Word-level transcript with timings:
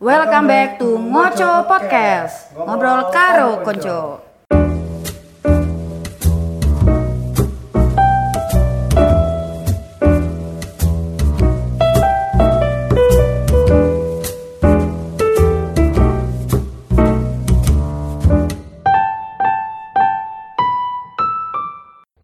Welcome 0.00 0.48
back 0.48 0.80
to 0.80 0.96
Ngoco 0.96 1.68
Podcast. 1.68 2.56
Ngobrol 2.56 3.12
karo 3.12 3.60
konco. 3.60 4.24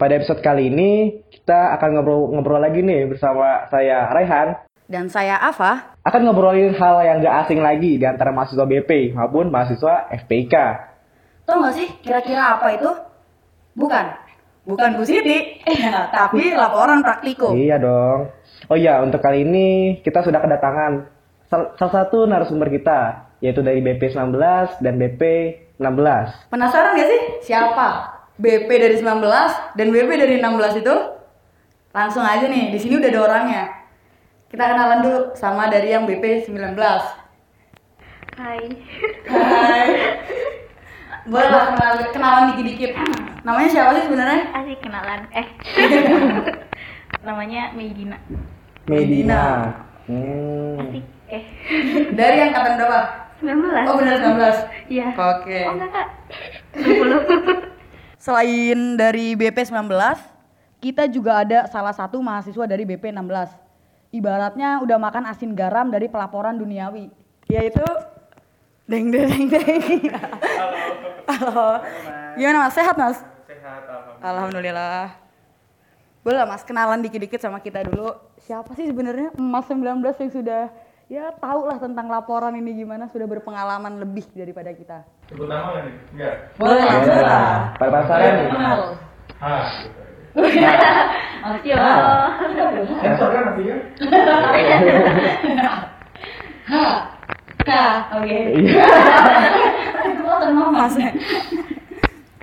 Pada 0.00 0.16
episode 0.16 0.40
kali 0.40 0.72
ini 0.72 1.20
kita 1.28 1.76
akan 1.76 2.00
ngobrol-ngobrol 2.00 2.56
lagi 2.56 2.80
nih 2.80 3.04
bersama 3.04 3.68
saya 3.68 4.08
Raihan 4.08 4.64
Dan 4.88 5.12
saya 5.12 5.36
Ava. 5.44 5.95
Akan 6.06 6.20
ngobrolin 6.22 6.70
hal 6.78 7.02
yang 7.02 7.18
gak 7.18 7.46
asing 7.46 7.58
lagi 7.58 7.98
di 7.98 8.06
antara 8.06 8.30
mahasiswa 8.30 8.62
BP 8.62 9.18
maupun 9.18 9.50
mahasiswa 9.50 10.06
FPIK. 10.14 10.54
Tahu 11.42 11.56
nggak 11.58 11.74
sih 11.74 11.88
kira-kira 11.98 12.58
apa 12.58 12.78
itu? 12.78 12.90
Bukan. 13.74 14.06
Bukan 14.66 14.98
Bu 14.98 15.02
Siti, 15.06 15.62
tapi 16.16 16.50
laporan 16.54 17.02
praktikum. 17.02 17.54
Iya 17.54 17.78
dong. 17.78 18.34
Oh 18.66 18.74
iya, 18.74 18.98
untuk 18.98 19.22
kali 19.22 19.46
ini 19.46 19.66
kita 20.02 20.26
sudah 20.26 20.42
kedatangan 20.42 21.06
sal- 21.46 21.70
salah 21.78 21.94
satu 22.02 22.26
narasumber 22.26 22.66
kita, 22.70 23.30
yaitu 23.38 23.62
dari 23.62 23.78
BP 23.78 24.10
19 24.10 24.82
dan 24.82 24.94
BP 24.98 25.22
16. 25.78 26.50
Penasaran 26.50 26.98
gak 26.98 27.10
sih 27.10 27.22
siapa? 27.46 27.86
BP 28.42 28.66
dari 28.66 28.96
19 28.98 29.22
dan 29.78 29.86
BP 29.90 30.10
dari 30.18 30.34
16 30.42 30.82
itu? 30.82 30.96
Langsung 31.94 32.26
aja 32.26 32.46
nih, 32.50 32.74
di 32.74 32.78
sini 32.82 32.98
udah 32.98 33.10
ada 33.10 33.20
orangnya. 33.22 33.62
Kita 34.46 34.62
kenalan 34.62 35.02
dulu 35.02 35.20
sama 35.34 35.66
dari 35.66 35.90
yang 35.90 36.06
BP 36.06 36.46
19. 36.46 36.78
Hai. 38.38 38.62
Hai. 39.26 39.88
Boleh 41.30 41.50
lah 41.50 41.74
kenalan, 41.74 41.98
kenalan 42.14 42.44
dikit-dikit. 42.54 42.94
Namanya 43.42 43.68
siapa 43.74 43.98
sih 43.98 44.06
sebenarnya? 44.06 44.46
Asik 44.54 44.78
kenalan. 44.78 45.26
Eh. 45.34 45.46
Namanya 47.26 47.74
Medina. 47.74 48.22
Medina. 48.86 49.42
Hmm. 50.06 50.78
Asik. 50.78 51.04
Eh. 51.26 51.44
Dari 52.14 52.38
angkatan 52.46 52.78
berapa? 52.78 53.00
19. 53.42 53.90
Oh 53.90 53.94
benar 53.98 54.14
19. 54.22 54.94
Iya. 54.94 55.06
Oke. 55.10 55.58
Oh 55.66 55.74
enggak, 55.74 55.90
Kak. 55.90 56.08
20. 56.86 57.74
Selain 58.30 58.78
dari 58.94 59.34
BP 59.34 59.58
19, 59.74 59.90
kita 60.78 61.10
juga 61.10 61.42
ada 61.42 61.66
salah 61.66 61.90
satu 61.90 62.22
mahasiswa 62.22 62.62
dari 62.70 62.86
BP 62.86 63.10
16. 63.10 63.65
Ibaratnya 64.16 64.80
udah 64.80 64.96
makan 64.96 65.28
asin 65.28 65.52
garam 65.52 65.92
dari 65.92 66.08
pelaporan 66.08 66.56
duniawi, 66.56 67.12
yaitu 67.52 67.84
deng 68.88 69.12
deng 69.12 69.28
deng 69.28 69.44
deng. 69.52 70.08
Halo. 71.28 71.84
Gimana 72.40 72.64
Mas? 72.64 72.72
Sehat 72.72 72.96
Mas? 72.96 73.20
Sehat, 73.44 73.84
Alhamdulillah. 74.24 75.12
Boleh 76.24 76.38
lah 76.40 76.48
Mas 76.48 76.64
kenalan 76.64 77.04
dikit-dikit 77.04 77.44
sama 77.44 77.60
kita 77.60 77.84
dulu. 77.84 78.16
Siapa 78.40 78.72
sih 78.72 78.88
sebenarnya 78.88 79.36
Mas 79.36 79.68
19 79.68 80.00
yang 80.00 80.32
sudah 80.32 80.62
ya 81.12 81.28
tahu 81.36 81.68
lah 81.68 81.76
tentang 81.76 82.08
laporan 82.08 82.56
ini 82.56 82.72
gimana 82.72 83.12
sudah 83.12 83.28
berpengalaman 83.28 84.00
lebih 84.00 84.24
daripada 84.32 84.72
kita. 84.72 85.04
Sebut 85.28 85.44
nama 85.44 85.76
nggak 85.76 85.84
nih? 85.84 85.94
Enggak. 86.16 86.34
Boleh 86.56 86.84
Boleh 86.88 87.20
lah. 87.20 87.76
Pada 87.76 88.00
nih. 88.16 88.48
Kenal. 88.48 88.80
Ah, 89.44 89.64
gitu. 89.84 90.00
Yo. 91.62 91.78
Sensor 93.02 93.28
kan 93.30 93.42
nantinya? 93.50 93.76
Oke. 98.16 98.38
Iya. 98.56 98.82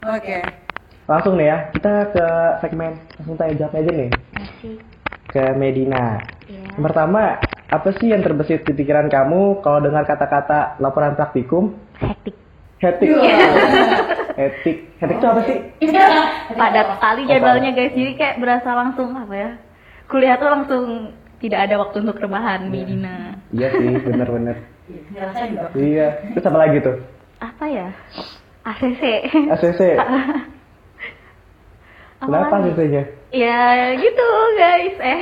Oke. 0.04 0.38
Langsung 1.04 1.36
nih 1.36 1.48
ya, 1.52 1.58
kita 1.76 1.94
ke 2.16 2.28
segmen 2.64 2.95
langsung 3.20 3.36
tanya 3.36 3.55
jawab 3.60 3.76
aja 3.76 3.92
nih 3.92 4.10
ke 5.33 5.44
Medina. 5.60 6.22
Iya. 6.48 6.80
Yang 6.80 6.83
Pertama, 6.88 7.23
apa 7.67 7.89
sih 8.00 8.08
yang 8.14 8.23
terbesit 8.23 8.64
di 8.64 8.73
pikiran 8.77 9.11
kamu 9.11 9.60
kalau 9.66 9.83
dengar 9.83 10.08
kata-kata 10.08 10.80
laporan 10.80 11.20
praktikum? 11.20 11.76
Hektik. 12.00 12.36
Hetik. 12.80 13.10
Hetik. 14.36 14.77
Hetik 14.99 15.17
itu 15.20 15.27
apa 15.27 15.42
sih? 15.45 15.58
Padat 16.58 16.88
sekali 16.98 17.21
jadwalnya 17.30 17.71
guys. 17.73 17.94
Jadi 17.94 18.11
kayak 18.17 18.39
berasa 18.42 18.70
langsung 18.73 19.10
apa 19.14 19.33
ya? 19.33 19.49
Kuliah 20.10 20.36
tuh 20.38 20.49
langsung 20.52 20.86
tidak 21.39 21.60
ada 21.70 21.76
waktu 21.82 21.98
untuk 22.04 22.20
rebahan 22.20 22.71
Medina. 22.71 23.39
Iya 23.52 23.67
sih, 23.76 23.94
bener-bener. 24.02 24.58
Ngerasain 25.11 25.52
juga. 25.54 25.70
Iya. 25.76 26.08
Terus 26.36 26.48
apa 26.48 26.58
lagi 26.60 26.77
tuh? 26.83 26.95
Apa 27.39 27.66
ya? 27.67 27.88
ACC. 28.64 29.04
ACC. 29.52 29.82
Kenapa 32.23 32.55
lagi? 32.55 32.71
ACC-nya? 32.71 33.04
Ya 33.33 33.98
gitu 33.98 34.27
guys 34.55 34.95
eh 35.02 35.21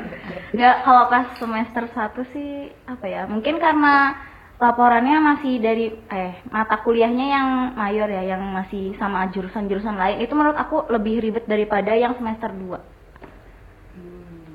nggak 0.56 0.76
kalau 0.84 1.04
pas 1.08 1.28
semester 1.36 1.84
1 1.84 2.32
sih 2.32 2.72
apa 2.88 3.06
ya 3.08 3.28
mungkin 3.28 3.60
karena 3.60 4.16
laporannya 4.62 5.18
masih 5.20 5.58
dari 5.58 5.90
eh 6.08 6.32
mata 6.46 6.78
kuliahnya 6.78 7.26
yang 7.26 7.48
mayor 7.74 8.06
ya 8.06 8.22
yang 8.24 8.42
masih 8.48 8.94
sama 8.94 9.26
jurusan-jurusan 9.28 9.92
lain 9.92 10.20
itu 10.20 10.32
menurut 10.32 10.54
aku 10.54 10.86
lebih 10.88 11.18
ribet 11.20 11.44
daripada 11.44 11.90
yang 11.92 12.14
semester 12.14 12.48
2 12.48 12.78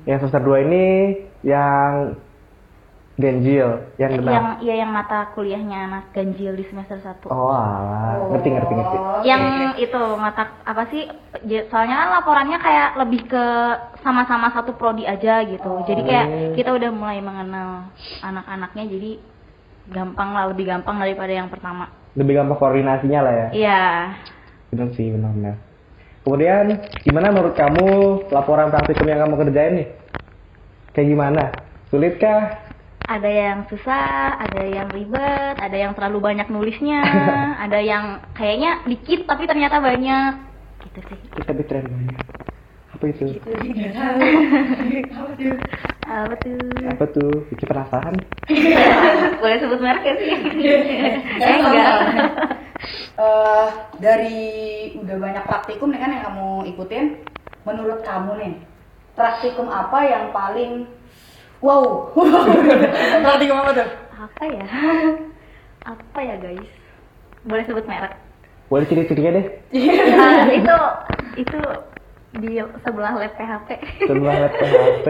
Yang 0.04 0.18
semester 0.22 0.40
2 0.40 0.64
ini 0.64 0.84
yang 1.44 2.16
ganjil, 3.14 3.68
yang 3.98 4.10
yang 4.14 4.22
genap. 4.22 4.62
ya 4.62 4.74
yang 4.76 4.88
mata 4.88 5.34
kuliahnya 5.34 5.78
anak 5.84 6.04
ganjil 6.12 6.54
di 6.54 6.64
semester 6.64 6.96
1 6.96 7.26
Oh, 7.26 7.50
alah. 7.50 8.30
ngerti 8.30 8.48
ngerti 8.48 8.72
ngerti. 8.72 8.96
yang 9.26 9.42
itu 9.76 10.02
mata 10.16 10.54
apa 10.62 10.86
sih 10.86 11.02
soalnya 11.66 11.96
kan 11.98 12.08
laporannya 12.14 12.58
kayak 12.58 12.94
lebih 12.96 13.26
ke 13.26 13.44
sama-sama 13.98 14.48
satu 14.48 14.72
prodi 14.72 15.02
aja 15.02 15.42
gitu 15.44 15.82
jadi 15.84 16.00
kayak 16.00 16.26
Hmm. 16.26 16.52
kita 16.54 16.70
udah 16.72 16.90
mulai 16.90 17.18
mengenal 17.18 17.90
anak-anaknya 18.20 18.86
jadi 18.88 19.10
gampang 19.88 20.30
lah 20.32 20.44
lebih 20.48 20.64
gampang 20.66 20.96
daripada 20.96 21.32
yang 21.32 21.48
pertama 21.48 21.88
Lebih 22.14 22.34
gampang 22.36 22.58
koordinasinya 22.58 23.20
lah 23.22 23.34
ya. 23.34 23.48
iya 23.52 23.82
Benar 24.68 24.92
sih, 24.92 25.08
benar-benar. 25.08 25.56
Kemudian, 26.20 26.64
gimana 27.00 27.32
menurut 27.32 27.56
kamu 27.56 27.86
laporan 28.28 28.68
praktikum 28.68 29.08
yang 29.08 29.24
kamu 29.24 29.34
kerjain 29.40 29.80
nih? 29.80 29.88
Kayak 30.92 31.08
gimana? 31.08 31.42
Sulit 31.88 32.20
kah? 32.20 32.68
ada 33.08 33.24
yang 33.24 33.64
susah 33.72 34.36
ada 34.36 34.68
yang 34.68 34.92
ribet 34.92 35.56
ada 35.56 35.72
yang 35.72 35.96
terlalu 35.96 36.20
banyak 36.20 36.44
nulisnya 36.52 37.00
ada 37.64 37.80
yang 37.80 38.20
kayaknya 38.36 38.84
dikit 38.84 39.24
tapi 39.24 39.48
ternyata 39.48 39.80
banyak 39.80 40.44
gitu 40.84 41.00
sih 41.08 41.16
Kita 41.32 41.56
keren 41.64 41.88
banget. 41.88 42.20
Apa 42.92 43.04
itu? 43.08 43.24
apa 46.08 46.34
tuh 46.36 46.60
Apa 46.84 47.04
tuh? 47.08 47.32
Bikin 47.48 47.64
penasaran? 47.64 48.14
boleh 49.38 49.56
sebut 49.58 49.78
mereknya 49.78 50.14
sih 50.16 50.30
Eh, 50.30 51.14
eh 51.42 51.56
enggak 51.58 51.94
Eh, 53.18 53.68
dari 53.98 54.38
udah 54.94 55.16
banyak 55.18 55.44
praktikum 55.44 55.90
nih 55.90 55.98
kan 55.98 56.14
yang 56.14 56.24
kamu 56.30 56.48
ikutin, 56.70 57.18
menurut 57.66 58.06
kamu 58.06 58.32
nih 58.38 58.54
praktikum 59.18 59.66
apa 59.66 59.98
yang 60.06 60.30
paling 60.30 60.86
wow? 61.58 62.06
praktikum 63.26 63.58
apa 63.58 63.70
tuh? 63.74 63.88
apa 64.14 64.42
ya 64.46 64.66
apa 65.82 66.18
ya 66.22 66.34
guys 66.38 66.70
boleh 67.42 67.66
sebut 67.66 67.86
merek 67.86 68.14
Boleh 68.68 68.84
ciri-cirinya 68.86 69.42
deh. 69.42 69.46
nah, 70.14 70.46
itu 70.58 70.76
itu 71.40 71.60
di 72.38 72.60
sebelah 72.84 73.16
lab 73.16 73.32
PHP 73.34 73.68
Sebelah 74.04 74.36
lab 74.44 74.52
PHP. 74.54 75.08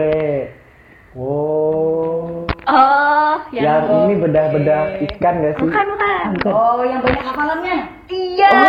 Oh. 1.13 2.47
Oh 2.69 3.33
Yang 3.49 3.83
ini 3.89 4.13
bedah-bedah 4.19 4.81
ikan 5.07 5.33
gak 5.39 5.53
sih? 5.55 5.65
bukan 5.65 5.85
bukan 5.89 6.25
Oh, 6.45 6.81
yang 6.81 7.01
banyak 7.01 7.23
hafalannya. 7.23 7.77
iya 8.07 8.49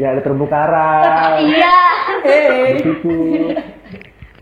Ya 0.00 0.06
ada 0.08 0.20
terumbu 0.20 0.46
karang. 0.46 1.38
iya 1.42 1.76
Hey. 2.22 2.80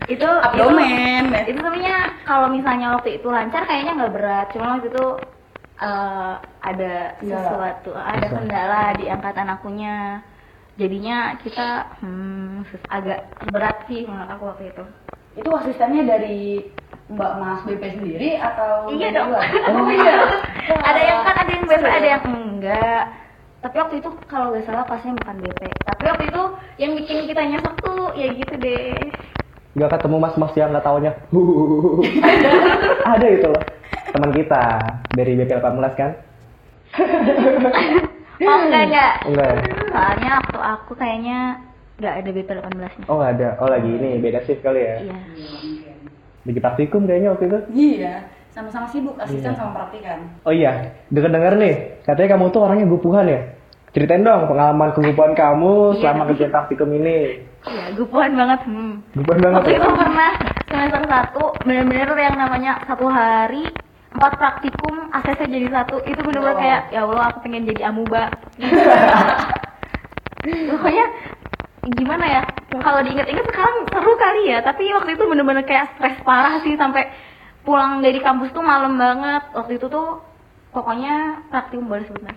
Itu 0.07 0.27
Abdomen. 0.27 1.23
itu, 1.31 1.37
itu 1.47 1.59
sebenarnya 1.59 1.95
kalau 2.23 2.47
misalnya 2.47 2.93
waktu 2.93 3.15
itu 3.15 3.27
lancar 3.27 3.63
kayaknya 3.63 3.93
nggak 3.95 4.13
berat 4.13 4.45
cuma 4.51 4.75
waktu 4.75 4.89
itu 4.89 5.05
eh, 5.79 6.33
ada 6.61 6.93
Kendala. 7.15 7.39
sesuatu 7.39 7.91
ada 7.93 8.27
kendala 8.27 8.81
di 8.97 9.05
angkatan 9.07 9.47
akunya 9.47 10.19
jadinya 10.75 11.17
kita 11.37 11.67
hmm, 11.99 12.63
agak 12.87 13.19
berat 13.45 13.77
sih 13.85 14.03
menurut 14.03 14.29
aku 14.29 14.43
waktu 14.47 14.63
itu 14.69 14.83
Itu 15.31 15.49
asistennya 15.51 16.03
dari 16.05 16.59
Mbak 17.07 17.31
Mas 17.37 17.59
BP 17.67 17.83
sendiri 17.95 18.29
atau 18.35 18.87
Iya 18.87 19.09
dong. 19.11 19.31
luar? 19.31 19.47
Oh 19.71 19.87
iya. 19.87 20.15
ada 20.81 21.01
yang 21.01 21.19
kan 21.23 21.35
ada 21.43 21.51
yang 21.51 21.63
BP, 21.65 21.83
ada 21.83 22.07
yang 22.07 22.23
enggak. 22.25 23.03
Tapi 23.61 23.75
waktu 23.77 23.95
itu 23.99 24.09
kalau 24.25 24.51
nggak 24.51 24.65
salah 24.65 24.87
pasnya 24.87 25.13
bukan 25.15 25.35
BP. 25.39 25.61
Tapi 25.83 26.03
waktu 26.07 26.23
itu 26.27 26.41
yang 26.77 26.91
bikin 26.95 27.17
kita 27.27 27.41
nyesek 27.45 27.75
tuh 27.79 28.11
ya 28.15 28.27
gitu 28.31 28.53
deh. 28.57 28.95
Gak 29.71 29.87
ketemu 29.89 30.19
mas-mas 30.19 30.51
yang 30.53 30.75
gak 30.75 30.83
taunya. 30.83 31.11
ada 33.15 33.27
itu 33.27 33.47
loh. 33.47 33.63
teman 34.11 34.31
kita 34.35 34.63
dari 35.15 35.39
BP 35.39 35.51
18 35.55 35.95
kan? 35.95 36.11
Oh 38.41 38.57
enggak 38.67 38.83
enggak. 38.89 39.13
Enggak. 39.29 39.51
Soalnya 39.87 40.29
waktu 40.41 40.59
aku 40.59 40.91
kayaknya 40.95 41.39
nggak 42.01 42.13
ada 42.17 42.29
BP 42.31 42.49
18 42.49 42.75
nya. 42.75 42.89
Oh 43.05 43.15
nggak 43.15 43.31
ada. 43.37 43.47
Oh 43.61 43.67
lagi 43.69 43.87
ini 43.87 44.17
beda 44.17 44.41
shift 44.41 44.59
kali 44.59 44.81
ya. 44.81 44.95
Iya. 44.99 45.15
Lagi 46.41 46.59
praktikum 46.59 47.05
kayaknya 47.05 47.29
waktu 47.29 47.45
itu. 47.45 47.57
Iya, 47.71 48.13
sama-sama 48.49 48.89
sibuk 48.89 49.13
asisten 49.15 49.47
Iya. 49.47 49.55
sama 49.55 49.71
praktikan. 49.77 50.17
Oh 50.41 50.49
iya, 50.49 50.89
denger-denger 51.07 51.53
nih, 51.55 51.73
katanya 52.01 52.27
kamu 52.33 52.49
tuh 52.49 52.61
orangnya 52.61 52.85
gupuhan 52.85 53.25
ya? 53.29 53.39
Ceritain 53.91 54.23
dong 54.23 54.47
pengalaman 54.47 54.91
kegupuhan 54.91 55.31
kamu 55.31 55.99
selama 55.99 56.23
kerja 56.25 56.47
praktikum 56.47 56.89
ini. 56.91 57.45
Iya, 57.61 57.93
gupuan 57.93 58.33
banget. 58.33 58.59
Hmm. 58.65 59.05
Gupuhan 59.13 59.37
banget 59.37 59.57
Waktu 59.61 59.69
ya? 59.69 59.77
itu 59.77 59.89
pernah 59.93 60.31
semester 60.65 61.01
satu 61.05 61.43
bener-bener 61.61 62.09
yang 62.17 62.33
namanya 62.33 62.71
satu 62.87 63.05
hari 63.05 63.61
empat 64.11 64.31
praktikum 64.33 65.07
ACC 65.13 65.39
jadi 65.45 65.67
satu 65.69 66.01
itu 66.03 66.19
bener-bener 66.19 66.51
Oh. 66.51 66.57
kayak 66.57 66.81
ya 66.89 66.99
Allah 67.05 67.29
aku 67.29 67.37
pengen 67.43 67.63
jadi 67.63 67.87
amuba 67.87 68.27
pokoknya 70.41 71.05
gimana 71.89 72.25
ya? 72.29 72.41
Kalau 72.71 73.01
diinget-inget 73.01 73.45
sekarang 73.49 73.75
seru 73.89 74.13
kali 74.15 74.53
ya 74.53 74.61
tapi 74.61 74.87
waktu 74.93 75.17
itu 75.17 75.23
bener-bener 75.25 75.65
kayak 75.65 75.97
stres 75.97 76.17
parah 76.21 76.61
sih 76.61 76.77
sampai 76.77 77.09
pulang 77.65 78.01
dari 78.05 78.21
kampus 78.21 78.53
tuh 78.53 78.61
malam 78.61 78.95
banget. 78.97 79.49
Waktu 79.57 79.81
itu 79.81 79.89
tuh 79.89 80.21
pokoknya 80.71 81.45
praktikum 81.51 81.91
boleh 81.91 82.07
sebentar. 82.07 82.31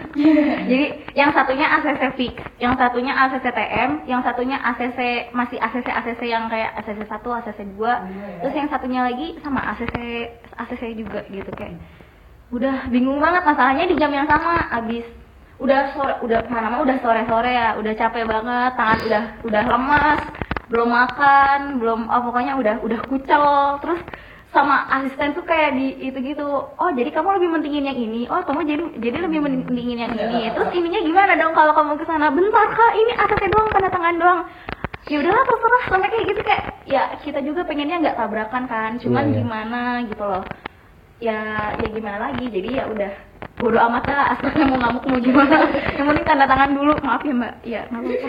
Jadi 0.70 0.86
yang 1.18 1.34
satunya 1.34 1.66
ACC 1.80 2.02
fix 2.14 2.34
yang 2.62 2.78
satunya 2.78 3.12
ACC 3.12 3.44
TM 3.50 3.90
yang 4.06 4.22
satunya 4.22 4.62
ACC 4.62 5.30
masih 5.34 5.58
ACC 5.58 5.88
ACC 5.90 6.22
yang 6.30 6.46
kayak 6.46 6.78
ACC 6.78 7.02
1 7.02 7.18
ACC 7.18 7.60
2 7.74 8.40
terus 8.46 8.54
yang 8.54 8.68
satunya 8.70 9.00
lagi 9.02 9.34
sama 9.42 9.60
ACC 9.74 9.96
ACC 10.54 10.82
juga 10.94 11.26
gitu 11.26 11.50
kayak 11.56 11.76
udah 12.54 12.86
bingung 12.94 13.18
banget 13.18 13.42
masalahnya 13.42 13.90
di 13.90 13.98
jam 13.98 14.14
yang 14.14 14.30
sama 14.30 14.70
abis 14.70 15.02
udah 15.62 15.80
sore 15.94 16.14
udah 16.26 16.40
mana 16.50 16.82
udah 16.82 16.96
sore 16.98 17.22
sore 17.30 17.50
ya 17.54 17.78
udah 17.78 17.92
capek 17.94 18.24
banget 18.26 18.70
tangan 18.74 18.98
udah 19.06 19.22
udah 19.46 19.62
lemas 19.70 20.20
belum 20.66 20.88
makan 20.90 21.58
belum 21.78 22.00
oh 22.10 22.20
pokoknya 22.26 22.52
udah 22.58 22.74
udah 22.82 23.00
kucel. 23.06 23.44
Terus 23.84 24.00
sama 24.54 24.86
asisten 24.86 25.34
tuh 25.34 25.42
kayak 25.42 25.74
di 25.74 25.86
itu 26.08 26.18
gitu 26.22 26.46
oh 26.78 26.90
jadi 26.94 27.10
kamu 27.10 27.38
lebih 27.42 27.50
mentingin 27.54 27.84
yang 27.84 27.98
ini? 27.98 28.26
Oh 28.30 28.42
kamu 28.46 28.60
jadi 28.64 28.82
jadi 29.02 29.18
lebih 29.26 29.40
mentingin 29.42 29.98
yang 29.98 30.14
ini. 30.14 30.50
Terus 30.54 30.70
ininya 30.72 31.00
gimana 31.02 31.32
dong 31.36 31.52
kalau 31.54 31.72
kamu 31.74 31.98
ke 32.00 32.04
sana? 32.06 32.30
Bentar 32.30 32.66
kak 32.70 32.92
ini 32.96 33.12
ACC 33.14 33.42
doang 33.50 33.68
tanda 33.74 33.90
tangan 33.90 34.16
doang. 34.18 34.40
Ya 35.04 35.16
udahlah 35.20 35.44
terserah 35.44 35.82
sampai 35.92 36.08
kayak 36.08 36.26
gitu 36.32 36.40
kayak 36.40 36.64
ya 36.88 37.02
kita 37.20 37.38
juga 37.44 37.60
pengennya 37.68 37.96
nggak 38.00 38.16
tabrakan 38.16 38.64
kan 38.66 38.90
cuman 39.02 39.24
Iya, 39.28 39.30
iya. 39.30 39.38
gimana 39.44 39.80
gitu 40.08 40.24
loh. 40.24 40.44
Ya 41.20 41.38
ya 41.78 41.88
gimana 41.92 42.18
lagi 42.30 42.44
jadi 42.50 42.68
ya 42.80 42.84
udah 42.90 43.12
bodo 43.54 43.78
amat 43.78 44.04
lah 44.06 44.34
asalnya 44.34 44.64
mau 44.66 44.76
ngamuk 44.76 45.04
mau 45.06 45.18
gimana 45.18 45.56
yang 45.94 46.06
penting 46.06 46.24
tanda 46.24 46.44
tangan 46.44 46.70
dulu 46.72 46.92
maaf 47.00 47.22
ya 47.22 47.32
mbak 47.32 47.54
ya 47.62 47.80
nggak 47.88 48.02
apa-apa 48.02 48.28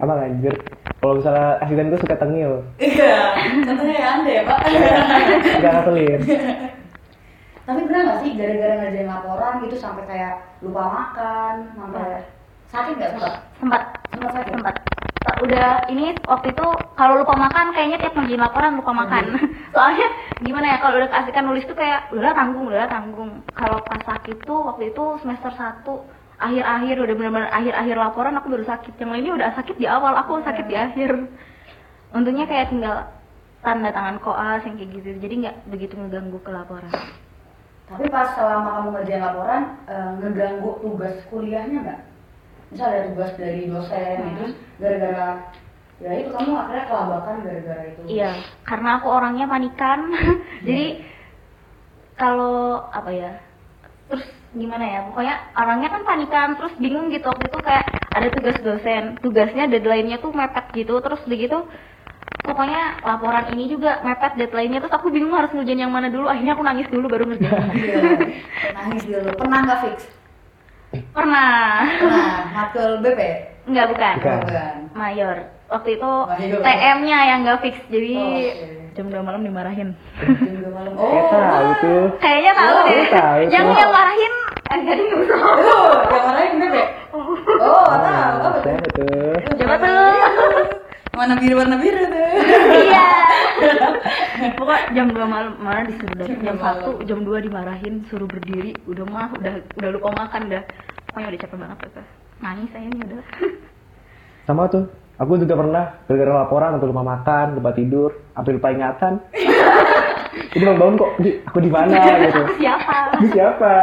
Apa 0.00 0.12
lanjut? 0.16 0.56
Kalau 0.96 1.14
misalnya 1.14 1.60
asisten 1.60 1.88
tuh 1.88 2.00
suka 2.00 2.16
tengil, 2.16 2.52
Iya, 2.76 3.14
contohnya 3.62 3.94
ya 3.94 4.08
anda 4.14 4.30
ya 4.30 4.42
pak. 4.44 4.58
nggak 5.56 5.72
ngaselin. 5.74 6.20
Tapi 7.62 7.80
pernah 7.84 8.00
nggak 8.02 8.18
sih 8.18 8.30
gara-gara 8.34 8.74
ngerjain 8.76 9.06
laporan 9.06 9.52
gitu 9.62 9.76
sampai 9.76 10.04
kayak 10.04 10.32
lupa 10.60 10.82
makan, 10.82 11.54
sampai 11.72 12.04
sakit 12.66 12.94
nggak 12.96 13.10
sempat? 13.14 13.32
sempat 13.56 13.82
Sempat 14.10 14.30
sakit. 14.34 14.52
sempat 14.52 14.74
udah 15.40 15.88
ini 15.88 16.20
waktu 16.28 16.52
itu 16.52 16.66
kalau 16.94 17.24
lupa 17.24 17.32
makan 17.32 17.72
kayaknya 17.72 17.98
tiap 18.00 18.12
ngerjain 18.12 18.40
laporan 18.40 18.76
lupa 18.76 18.92
makan. 18.92 19.24
Soalnya 19.74 20.06
gimana 20.44 20.76
ya 20.76 20.76
kalau 20.84 21.00
udah 21.00 21.08
keasikan 21.08 21.44
nulis 21.48 21.64
tuh 21.64 21.76
kayak 21.76 22.12
udahlah 22.12 22.36
tanggung 22.36 22.68
udahlah 22.68 22.90
tanggung. 22.92 23.30
Kalau 23.56 23.80
pas 23.88 24.02
sakit 24.04 24.44
tuh 24.44 24.60
waktu 24.68 24.92
itu 24.92 25.04
semester 25.24 25.52
1 25.52 25.84
akhir-akhir 26.40 26.96
udah 27.04 27.14
benar-benar 27.16 27.50
akhir-akhir 27.52 27.96
laporan 27.96 28.36
aku 28.36 28.46
baru 28.52 28.64
sakit. 28.68 28.92
Yang 29.00 29.10
lainnya 29.16 29.32
udah 29.40 29.50
sakit 29.56 29.76
di 29.80 29.86
awal 29.88 30.12
aku 30.20 30.44
sakit 30.44 30.66
di 30.68 30.76
akhir. 30.76 31.10
Untungnya 32.12 32.44
kayak 32.44 32.68
tinggal 32.68 33.08
tanda 33.64 33.92
tangan 33.92 34.20
koas 34.20 34.64
yang 34.64 34.76
kayak 34.76 34.90
gitu 34.96 35.08
jadi 35.20 35.34
nggak 35.46 35.56
begitu 35.68 35.94
ngeganggu 35.96 36.38
ke 36.40 36.50
laporan. 36.52 36.92
Tapi 37.90 38.06
pas 38.06 38.38
selama 38.38 38.68
kamu 38.78 38.88
ngerjain 38.94 39.22
laporan, 39.24 39.62
eh, 39.90 40.10
ngeganggu 40.22 40.70
tugas 40.78 41.16
kuliahnya 41.26 41.78
nggak? 41.82 42.00
Misal 42.70 42.86
ada 42.86 43.02
tugas 43.10 43.32
dari 43.34 43.66
dosen, 43.66 44.16
Hmm. 44.16 44.34
terus 44.38 44.52
gara-gara 44.78 45.26
ya 46.00 46.10
itu 46.16 46.30
kamu 46.32 46.52
akhirnya 46.56 46.84
kelabakan 46.86 47.34
gara-gara 47.42 47.82
itu. 47.84 48.00
Iya, 48.08 48.30
karena 48.64 48.88
aku 48.96 49.06
orangnya 49.10 49.46
panikan. 49.46 49.98
Jadi 50.66 50.86
kalau 52.14 52.86
apa 52.88 53.10
ya? 53.10 53.32
Terus 54.08 54.24
gimana 54.52 54.84
ya? 54.84 55.00
Pokoknya 55.10 55.34
orangnya 55.54 55.88
kan 55.90 56.02
panikan, 56.04 56.48
terus 56.56 56.74
bingung 56.76 57.10
gitu 57.10 57.26
waktu 57.26 57.46
itu 57.46 57.58
kayak 57.60 57.86
ada 58.10 58.28
tugas 58.30 58.56
dosen, 58.60 59.02
tugasnya 59.18 59.64
deadline-nya 59.66 60.18
tuh 60.18 60.30
mepet 60.30 60.66
gitu, 60.74 60.98
terus 60.98 61.20
begitu 61.26 61.62
pokoknya 62.40 62.98
laporan 63.04 63.52
ini 63.52 63.68
juga 63.68 64.00
mepet 64.02 64.34
deadline-nya 64.34 64.80
terus 64.82 64.92
aku 64.92 65.12
bingung 65.12 65.36
harus 65.36 65.52
ngerjain 65.52 65.86
yang 65.86 65.92
mana 65.92 66.08
dulu 66.10 66.26
akhirnya 66.26 66.56
aku 66.56 66.64
nangis 66.64 66.88
dulu 66.90 67.06
baru 67.06 67.24
ngerjain 67.28 67.68
Iya, 67.76 67.96
nangis 68.74 69.02
dulu. 69.06 69.30
Pernah 69.38 69.58
nggak 69.68 69.80
fix? 69.86 69.96
Pernah 71.12 71.86
Pernah, 71.96 72.34
matkul 72.50 72.98
BP? 73.00 73.20
enggak 73.62 73.86
bukan 73.88 74.14
Bukan. 74.16 74.38
Bukan. 74.42 74.74
mayor 74.92 75.36
waktu 75.68 75.88
itu. 75.94 76.12
TM-nya 76.58 77.18
yang 77.26 77.38
nggak 77.40 77.60
fix 77.60 77.76
jadi 77.86 78.14
Oh, 78.16 78.26
oke. 78.26 78.90
jam 78.92 79.06
2 79.06 79.22
malam 79.22 79.40
dimarahin 79.40 79.88
Jam 80.18 80.54
dua 80.56 80.70
malam. 80.72 80.92
Kayak 80.98 81.22
Oh, 81.22 81.30
tahu 81.30 81.68
tuh. 81.78 82.04
Kayaknya 82.18 82.52
tahu 82.52 82.72
Oh, 82.72 82.84
deh. 82.84 83.06
tahu 83.08 83.38
yang 83.46 83.64
tuh. 83.64 83.76
yang 83.76 83.90
marahin 83.90 84.32
enggak 84.70 84.94
di 84.96 85.04
oh, 85.04 85.92
yang 86.08 86.24
marahin 86.26 86.52
BP? 86.56 86.76
Oh, 87.12 87.86
tahu. 87.92 88.36
Apa 88.40 88.58
tuh? 88.90 89.34
Coba 89.56 89.74
tuh. 89.78 90.14
Warna 91.10 91.34
biru, 91.36 91.54
warna 91.56 91.76
biru 91.76 92.00
tuh. 92.00 92.28
iya. 92.80 93.06
Pokoknya 94.40 94.82
jam 94.96 95.06
2 95.12 95.20
malam 95.28 95.52
mana 95.60 95.80
disuruh 95.84 96.14
dari 96.16 96.28
Jam 96.32 96.40
jam 96.42 96.56
dua 96.56 96.96
1 97.00 97.08
jam 97.08 97.18
2 97.24 97.46
dimarahin 97.46 97.94
suruh 98.08 98.28
berdiri 98.28 98.72
udah 98.88 99.04
mah 99.08 99.28
udah 99.36 99.54
udah 99.76 99.90
lupa 99.92 100.08
makan 100.16 100.40
udah 100.48 100.62
pokoknya 101.08 101.26
udah 101.28 101.40
capek 101.44 101.56
banget 101.60 101.78
tuh 101.92 102.06
nangis 102.40 102.68
saya 102.72 102.84
ini 102.88 102.98
udah 103.04 103.20
Sama 104.50 104.66
tuh. 104.66 104.88
Aku 105.20 105.36
juga 105.36 105.52
pernah 105.52 106.00
gara-gara 106.08 106.32
laporan 106.42 106.74
atau 106.80 106.88
lupa 106.88 107.04
makan, 107.04 107.60
lupa 107.60 107.76
tidur, 107.76 108.24
sampai 108.32 108.56
lupa 108.56 108.72
ingatan. 108.72 109.20
Jadi 110.56 110.64
bangun 110.64 110.96
kok, 110.96 111.12
di, 111.20 111.30
aku 111.44 111.58
di 111.60 111.70
mana 111.70 111.92
gitu. 112.24 112.42
siapa 112.56 113.20
siapa? 113.28 113.74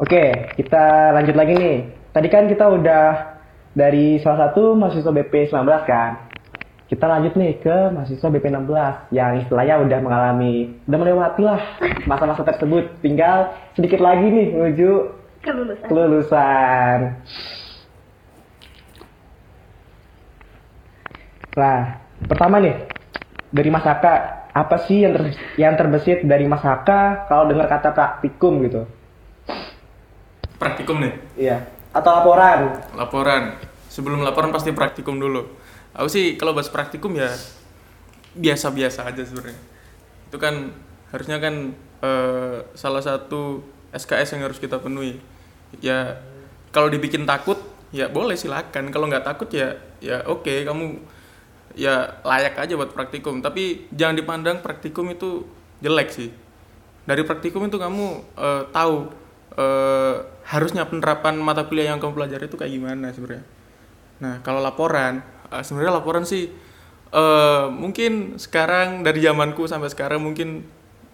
Oke, 0.00 0.56
kita 0.56 1.12
lanjut 1.12 1.36
lagi 1.36 1.52
nih. 1.52 1.78
Tadi 2.16 2.28
kan 2.32 2.48
kita 2.48 2.64
udah 2.72 3.06
dari 3.76 4.16
salah 4.24 4.48
satu 4.48 4.72
mahasiswa 4.72 5.12
BP 5.12 5.52
19 5.52 5.68
kan. 5.84 6.29
Kita 6.90 7.06
lanjut 7.06 7.38
nih 7.38 7.62
ke 7.62 7.94
mahasiswa 7.94 8.26
BP 8.34 8.50
16 8.50 9.14
yang 9.14 9.38
istilahnya 9.38 9.78
udah 9.78 9.98
mengalami, 10.02 10.74
udah 10.90 10.98
melewati 10.98 11.42
lah 11.46 11.62
masa-masa 12.02 12.42
tersebut. 12.42 12.98
Tinggal 12.98 13.54
sedikit 13.78 14.02
lagi 14.02 14.26
nih 14.26 14.46
menuju 14.50 14.90
kelulusan 15.38 15.86
kelulusan. 15.86 16.98
Nah, 21.54 22.02
pertama 22.26 22.58
nih 22.58 22.74
dari 23.54 23.70
Mas 23.70 23.86
Haka, 23.86 24.50
apa 24.50 24.76
sih 24.90 25.06
yang 25.06 25.14
ter 25.14 25.24
yang 25.62 25.78
terbesit 25.78 26.26
dari 26.26 26.50
Mas 26.50 26.66
Haka 26.66 27.30
kalau 27.30 27.46
dengar 27.46 27.70
kata 27.70 27.94
praktikum 27.94 28.66
gitu? 28.66 28.90
Praktikum 30.58 30.98
nih, 31.06 31.14
Iya. 31.38 31.70
Atau 31.94 32.10
laporan? 32.18 32.82
laporan. 32.98 33.62
Sebelum 33.86 34.26
laporan 34.26 34.50
pasti 34.50 34.74
praktikum 34.74 35.22
dulu. 35.22 35.59
Aku 36.00 36.08
sih 36.08 36.40
kalau 36.40 36.56
bahas 36.56 36.72
praktikum 36.72 37.12
ya 37.12 37.28
biasa-biasa 38.32 39.04
aja 39.04 39.20
sebenarnya. 39.20 39.60
Itu 40.32 40.40
kan 40.40 40.72
harusnya 41.12 41.36
kan 41.36 41.76
eh, 42.00 42.58
salah 42.72 43.04
satu 43.04 43.60
SKS 43.92 44.40
yang 44.40 44.48
harus 44.48 44.56
kita 44.56 44.80
penuhi. 44.80 45.20
Ya 45.84 46.16
kalau 46.72 46.88
dibikin 46.88 47.28
takut 47.28 47.60
ya 47.92 48.08
boleh 48.08 48.32
silakan. 48.32 48.88
Kalau 48.88 49.12
nggak 49.12 49.28
takut 49.28 49.52
ya 49.52 49.76
ya 50.00 50.24
oke 50.24 50.64
kamu 50.64 51.04
ya 51.76 52.16
layak 52.24 52.56
aja 52.56 52.80
buat 52.80 52.96
praktikum. 52.96 53.44
Tapi 53.44 53.92
jangan 53.92 54.16
dipandang 54.16 54.64
praktikum 54.64 55.12
itu 55.12 55.44
jelek 55.84 56.08
sih. 56.08 56.32
Dari 57.04 57.28
praktikum 57.28 57.68
itu 57.68 57.76
kamu 57.76 58.24
eh, 58.40 58.62
tahu 58.72 59.12
eh, 59.60 60.16
harusnya 60.48 60.88
penerapan 60.88 61.36
mata 61.36 61.68
kuliah 61.68 61.92
yang 61.92 62.00
kamu 62.00 62.16
pelajari 62.16 62.48
itu 62.48 62.56
kayak 62.56 62.72
gimana 62.72 63.12
sebenarnya. 63.12 63.44
Nah, 64.20 64.34
kalau 64.44 64.60
laporan, 64.60 65.24
eh, 65.52 65.62
sebenarnya 65.66 65.98
laporan 66.00 66.24
sih 66.24 66.48
eh, 67.10 67.66
mungkin 67.68 68.38
sekarang 68.38 69.02
dari 69.02 69.20
zamanku 69.22 69.66
sampai 69.66 69.90
sekarang 69.90 70.22
mungkin 70.22 70.64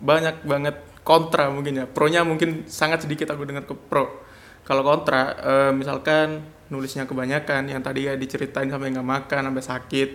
banyak 0.00 0.44
banget 0.44 0.76
kontra 1.06 1.48
mungkin 1.48 1.82
ya. 1.82 1.86
Pro-nya 1.88 2.26
mungkin 2.26 2.68
sangat 2.68 3.06
sedikit 3.06 3.32
aku 3.32 3.46
dengar 3.48 3.64
ke 3.64 3.74
pro. 3.74 4.22
Kalau 4.66 4.82
kontra, 4.82 5.32
eh, 5.38 5.72
misalkan 5.72 6.42
nulisnya 6.66 7.06
kebanyakan, 7.06 7.70
yang 7.70 7.78
tadi 7.78 8.10
ya 8.10 8.18
diceritain 8.18 8.66
sampai 8.66 8.90
nggak 8.90 9.06
makan, 9.06 9.42
sampai 9.46 9.62
sakit, 9.62 10.08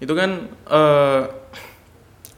itu 0.00 0.12
kan 0.16 0.48
eh, 0.48 1.22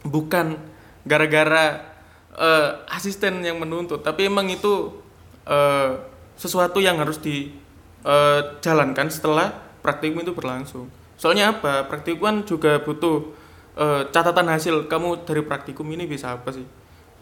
bukan 0.02 0.59
gara-gara 1.07 1.95
eh, 2.35 2.71
asisten 2.90 3.47
yang 3.47 3.62
menuntut 3.62 4.02
tapi 4.02 4.26
emang 4.26 4.50
itu 4.50 4.99
eh, 5.47 5.95
sesuatu 6.35 6.83
yang 6.83 6.99
harus 6.99 7.23
dijalankan 7.23 9.07
setelah 9.14 9.54
praktikum 9.78 10.26
itu 10.26 10.35
berlangsung 10.35 10.90
soalnya 11.23 11.55
apa? 11.55 11.87
Praktikum 11.87 12.26
kan 12.26 12.37
juga 12.43 12.83
butuh 12.83 13.31
eh, 13.79 14.02
catatan 14.11 14.50
hasil. 14.50 14.91
Kamu 14.91 15.23
dari 15.23 15.47
praktikum 15.47 15.87
ini 15.95 16.11
bisa 16.11 16.35
apa 16.35 16.50
sih? 16.50 16.67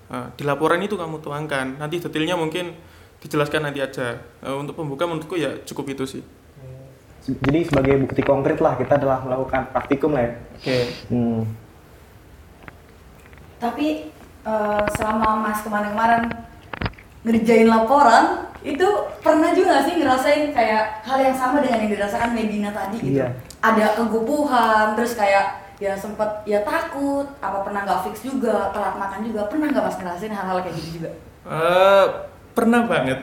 Nah, 0.08 0.32
di 0.32 0.42
laporan 0.48 0.80
itu 0.80 0.96
kamu 0.96 1.20
tuangkan. 1.20 1.76
Nanti 1.76 2.00
detailnya 2.00 2.40
mungkin 2.40 2.72
dijelaskan 3.20 3.68
nanti 3.68 3.84
aja. 3.84 4.16
Eh, 4.40 4.56
untuk 4.56 4.72
pembuka 4.80 5.04
menurutku 5.04 5.36
ya 5.36 5.60
cukup 5.68 5.92
itu 5.92 6.16
sih. 6.16 6.24
Jadi 7.20 7.68
sebagai 7.68 8.00
bukti 8.00 8.24
konkret 8.24 8.64
lah 8.64 8.80
kita 8.80 8.96
telah 8.96 9.20
melakukan 9.20 9.68
praktikum 9.76 10.16
lah 10.16 10.24
ya. 10.24 10.32
oke. 10.56 10.78
Hmm. 11.12 11.40
Tapi 13.60 14.08
eh, 14.48 14.84
selama 14.96 15.44
Mas 15.44 15.60
kemarin-kemarin 15.60 16.49
ngerjain 17.20 17.68
laporan, 17.68 18.48
itu 18.60 18.88
pernah 19.24 19.52
juga 19.56 19.84
sih 19.84 19.96
ngerasain 19.96 20.52
kayak 20.52 21.04
hal 21.04 21.18
yang 21.20 21.36
sama 21.36 21.64
dengan 21.64 21.84
yang 21.84 21.92
dirasakan 21.96 22.36
Medina 22.36 22.70
tadi 22.72 22.96
gitu? 23.00 23.20
Iya. 23.20 23.28
Ada 23.60 23.96
kegupuhan, 23.96 24.96
terus 24.96 25.16
kayak 25.16 25.60
ya 25.80 25.96
sempet 25.96 26.28
ya 26.44 26.60
takut, 26.60 27.24
apa 27.40 27.64
pernah 27.64 27.88
nggak 27.88 28.04
fix 28.08 28.24
juga, 28.24 28.68
telat 28.72 29.00
makan 29.00 29.20
juga, 29.24 29.48
pernah 29.48 29.72
nggak 29.72 29.84
Mas 29.84 29.96
ngerasain 29.96 30.32
hal-hal 30.32 30.58
kayak 30.60 30.76
gitu 30.76 30.88
juga? 31.00 31.10
Eh, 31.48 32.06
pernah 32.52 32.84
banget. 32.84 33.18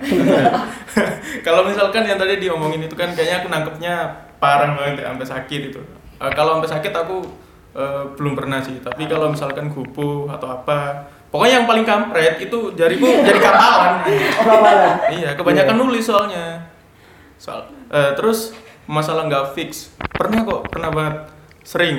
kalau 1.45 1.69
misalkan 1.69 2.09
yang 2.09 2.17
tadi 2.17 2.41
diomongin 2.41 2.89
itu 2.89 2.97
kan 2.97 3.13
kayaknya 3.13 3.45
aku 3.45 3.47
nangkepnya 3.53 3.93
parah 4.41 4.73
banget 4.73 5.05
ya, 5.05 5.13
sampai 5.13 5.27
sakit 5.29 5.61
itu. 5.69 5.81
Eh, 6.17 6.31
kalau 6.33 6.57
sampai 6.57 6.71
sakit 6.81 6.93
aku 6.97 7.17
eh, 7.77 8.03
belum 8.17 8.33
pernah 8.33 8.57
sih. 8.65 8.81
Tapi 8.81 9.05
kalau 9.05 9.29
misalkan 9.29 9.69
gupuh 9.69 10.25
atau 10.33 10.49
apa, 10.49 11.13
pokoknya 11.27 11.61
yang 11.61 11.67
paling 11.67 11.85
kampret 11.85 12.39
itu 12.39 12.57
jariku 12.73 13.05
jadi 13.23 13.39
kapalan. 13.39 13.91
Oh, 14.03 14.45
kapalan. 14.47 14.95
iya, 15.11 15.29
kebanyakan 15.35 15.75
nulis 15.75 16.03
soalnya. 16.03 16.67
Soal 17.37 17.67
eh, 17.91 18.11
terus 18.15 18.55
masalah 18.87 19.27
nggak 19.27 19.53
fix. 19.53 19.91
Pernah 20.15 20.47
kok, 20.47 20.71
pernah 20.71 20.89
banget. 20.89 21.15
Sering. 21.61 21.97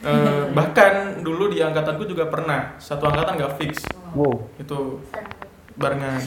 Eh, 0.00 0.42
bahkan 0.56 1.20
dulu 1.20 1.52
di 1.52 1.60
angkatanku 1.60 2.08
juga 2.08 2.28
pernah 2.28 2.76
satu 2.80 3.04
angkatan 3.04 3.36
nggak 3.36 3.54
fix 3.60 3.84
Wow, 4.10 4.48
itu 4.56 4.98
barengan 5.76 6.18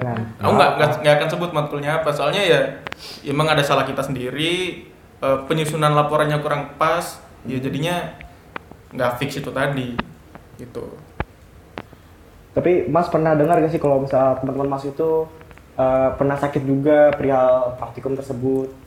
kan. 0.00 0.16
aku 0.38 0.52
nggak 0.54 0.70
nggak- 1.02 1.16
akan 1.20 1.28
sebut 1.28 1.50
matkulnya 1.52 2.00
apa 2.00 2.08
soalnya 2.08 2.40
ya 2.40 2.60
emang 3.26 3.50
ada 3.50 3.60
salah 3.60 3.84
kita 3.84 4.00
sendiri 4.00 4.86
eh, 5.18 5.38
penyusunan 5.44 5.92
laporannya 5.92 6.40
kurang 6.40 6.78
pas 6.80 7.20
ya 7.44 7.60
jadinya 7.60 8.12
nggak 8.94 9.18
fix 9.20 9.42
itu 9.42 9.50
tadi 9.50 9.98
gitu 10.56 10.84
Tapi 12.54 12.86
Mas 12.86 13.10
pernah 13.10 13.34
dengar 13.34 13.58
gak 13.58 13.74
sih 13.74 13.82
kalau 13.82 14.06
misalnya 14.06 14.38
teman-teman 14.38 14.78
Mas 14.78 14.86
itu 14.86 15.26
eh, 15.74 16.08
pernah 16.14 16.38
sakit 16.38 16.62
juga 16.62 17.10
perihal 17.12 17.74
praktikum 17.76 18.14
tersebut? 18.14 18.84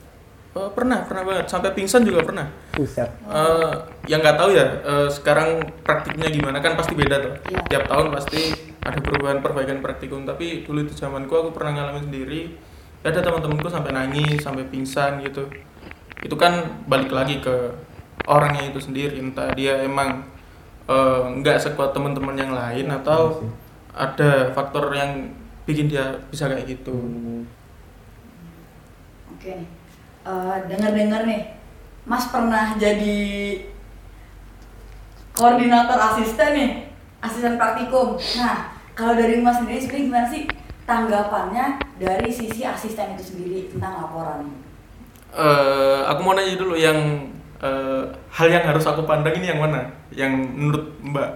Eh, 0.58 0.70
pernah 0.74 1.04
pernah 1.04 1.22
banget. 1.28 1.46
Sampai 1.46 1.70
pingsan 1.76 2.02
juga 2.02 2.24
pernah. 2.24 2.48
Buset. 2.74 3.06
Eh, 3.28 3.72
yang 4.08 4.24
nggak 4.24 4.38
tahu 4.40 4.50
ya 4.56 4.66
eh, 4.80 5.08
sekarang 5.12 5.62
praktiknya 5.84 6.32
gimana? 6.32 6.58
Kan 6.64 6.74
pasti 6.74 6.96
beda 6.96 7.16
tuh. 7.20 7.34
Iya. 7.52 7.60
tiap 7.68 7.84
tahun 7.86 8.06
pasti 8.10 8.40
ada 8.80 8.98
perubahan 8.98 9.38
perbaikan 9.44 9.78
praktikum. 9.84 10.24
Tapi 10.24 10.64
dulu 10.64 10.88
itu 10.88 10.96
zamanku 10.96 11.30
aku 11.36 11.50
pernah 11.52 11.78
ngalamin 11.78 12.08
sendiri. 12.08 12.40
Ada 13.04 13.22
teman-temanku 13.22 13.70
sampai 13.70 13.94
nangis 13.94 14.42
sampai 14.42 14.66
pingsan 14.66 15.22
gitu. 15.22 15.46
Itu 16.24 16.34
kan 16.34 16.82
balik 16.90 17.14
lagi 17.14 17.38
ke 17.38 17.76
orangnya 18.26 18.72
itu 18.72 18.80
sendiri. 18.82 19.20
Entah 19.20 19.54
dia 19.54 19.84
emang 19.84 20.26
eh, 20.88 21.22
nggak 21.40 21.58
sekuat 21.60 21.90
teman-teman 21.96 22.36
yang 22.36 22.52
lain 22.52 22.86
atau 22.90 23.44
ada 23.92 24.50
faktor 24.56 24.90
yang 24.94 25.30
bikin 25.68 25.86
dia 25.90 26.16
bisa 26.32 26.48
kayak 26.48 26.66
gitu 26.66 26.94
Hmm. 26.94 27.44
Oke 29.32 29.54
nih, 29.54 29.68
Eh, 30.28 30.56
dengar-dengar 30.68 31.24
nih, 31.24 31.56
Mas 32.04 32.28
pernah 32.28 32.76
jadi 32.76 33.16
koordinator 35.32 35.96
asisten 35.96 36.50
nih, 36.52 36.70
asisten 37.24 37.56
praktikum. 37.56 38.18
Nah, 38.36 38.76
kalau 38.92 39.16
dari 39.16 39.40
Mas 39.40 39.56
sendiri 39.56 39.80
sebenarnya 39.80 40.04
gimana 40.04 40.26
sih 40.28 40.42
tanggapannya 40.84 41.66
dari 41.96 42.28
sisi 42.28 42.60
asisten 42.66 43.16
itu 43.16 43.24
sendiri 43.24 43.72
tentang 43.72 44.04
laporan? 44.04 44.40
Eh, 45.32 46.00
aku 46.08 46.20
mau 46.24 46.34
nanya 46.36 46.56
dulu 46.60 46.74
yang 46.76 46.98
eh, 47.58 48.04
hal 48.30 48.48
yang 48.48 48.64
harus 48.64 48.84
aku 48.86 49.02
pandang 49.02 49.34
ini 49.36 49.50
yang 49.50 49.60
mana? 49.60 49.90
Yang 50.10 50.32
menurut 50.54 50.84
Mbak 51.02 51.30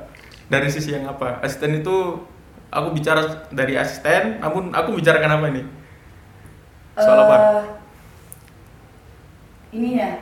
dari 0.49 0.69
sisi 0.71 0.95
yang 0.95 1.07
apa? 1.07 1.43
Asisten 1.43 1.79
itu 1.79 2.23
aku 2.71 2.89
bicara 2.93 3.47
dari 3.53 3.77
asisten, 3.77 4.39
namun 4.39 4.73
aku 4.73 4.97
bicarakan 4.97 5.39
apa 5.39 5.47
ini? 5.53 5.63
Soal 6.97 7.19
apa? 7.25 7.37
Eh, 7.37 7.65
ini 9.73 9.97
ya 9.97 10.21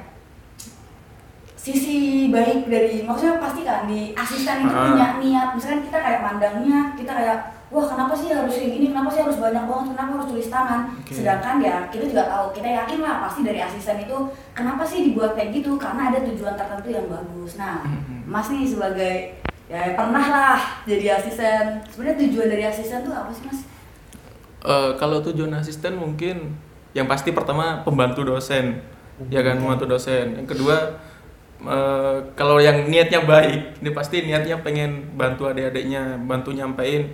sisi 1.61 2.31
baik 2.33 2.73
dari 2.73 3.05
maksudnya 3.05 3.37
pasti 3.37 3.69
kan 3.69 3.85
di 3.85 4.17
asisten 4.17 4.65
itu 4.65 4.73
Ah. 4.73 4.97
punya 4.97 5.09
niat 5.21 5.49
misalkan 5.53 5.85
kita 5.85 5.99
kayak 6.01 6.25
mandangnya 6.25 6.97
kita 6.97 7.13
kayak 7.13 7.39
wah 7.71 7.87
kenapa 7.87 8.13
sih 8.13 8.29
harus 8.29 8.51
kayak 8.51 8.71
gini? 8.75 8.87
Kenapa 8.91 9.09
sih 9.09 9.23
harus 9.23 9.39
banyak 9.39 9.65
banget? 9.65 9.87
Kenapa 9.95 10.11
harus 10.19 10.29
tulis 10.29 10.49
tangan? 10.51 10.81
Oke. 10.99 11.13
sedangkan 11.15 11.57
ya 11.59 11.77
kita 11.87 12.05
juga 12.07 12.25
tahu 12.27 12.47
kita 12.51 12.69
yakin 12.69 12.99
lah 12.99 13.15
pasti 13.23 13.41
dari 13.43 13.61
asisten 13.63 14.03
itu 14.03 14.17
kenapa 14.53 14.83
sih 14.83 15.07
dibuat 15.07 15.39
kayak 15.39 15.55
gitu? 15.55 15.79
Karena 15.79 16.11
ada 16.11 16.19
tujuan 16.27 16.59
tertentu 16.59 16.89
yang 16.91 17.07
bagus. 17.07 17.55
Nah 17.55 17.83
Mhm. 17.87 18.27
mas 18.27 18.47
nih 18.51 18.67
sebagai 18.67 19.15
ya 19.71 19.95
pernah 19.95 20.25
lah 20.27 20.59
jadi 20.83 21.17
asisten. 21.17 21.79
Sebenarnya 21.89 22.27
tujuan 22.27 22.49
dari 22.51 22.65
asisten 22.67 23.07
tuh 23.07 23.15
apa 23.15 23.31
sih 23.31 23.47
mas? 23.47 23.63
Eh, 24.61 24.91
kalau 24.99 25.23
tujuan 25.23 25.55
asisten 25.57 25.95
mungkin 25.95 26.53
yang 26.93 27.07
pasti 27.07 27.31
pertama 27.31 27.81
pembantu 27.81 28.27
dosen, 28.27 28.83
ya 29.31 29.41
kan 29.41 29.57
membantu 29.57 29.87
dosen. 29.87 30.37
Yang 30.37 30.59
kedua 30.59 30.77
eh, 31.61 32.17
kalau 32.35 32.59
yang 32.59 32.89
niatnya 32.89 33.23
baik, 33.23 33.79
ini 33.79 33.91
pasti 33.93 34.25
niatnya 34.25 34.59
pengen 34.61 35.13
bantu 35.15 35.47
adik-adiknya, 35.47 36.19
bantu 36.25 36.51
nyampein 36.51 37.09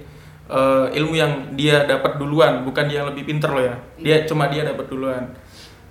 eh, 0.46 0.86
ilmu 0.98 1.14
yang 1.14 1.32
dia 1.58 1.84
dapat 1.86 2.18
duluan, 2.18 2.62
bukan 2.62 2.86
dia 2.86 3.02
yang 3.02 3.08
lebih 3.10 3.26
pinter 3.26 3.50
loh 3.50 3.64
ya. 3.64 3.76
Dia 3.98 4.16
cuma 4.26 4.46
dia 4.46 4.62
dapat 4.62 4.86
duluan. 4.86 5.34